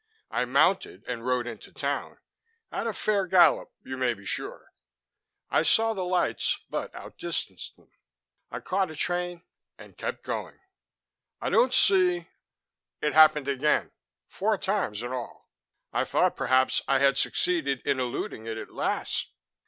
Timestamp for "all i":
15.11-16.03